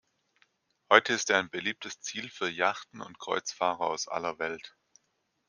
[0.89, 4.75] Heute ist er ein beliebtes Ziel für Yachten und Kreuzfahrer aus aller Welt.